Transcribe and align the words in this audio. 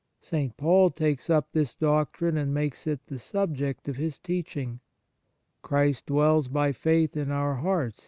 St. 0.19 0.57
Paul 0.57 0.89
takes 0.89 1.29
up 1.29 1.51
this 1.51 1.75
doctrine 1.75 2.35
and 2.35 2.51
makes 2.51 2.87
it 2.87 3.05
the 3.05 3.19
subject 3.19 3.87
of 3.87 3.97
his 3.97 4.17
teaching: 4.17 4.79
"Christ 5.61 6.07
dwells 6.07 6.47
byfaith 6.47 7.15
in 7.15 7.29
our 7.29 7.57
hearts 7.57 7.99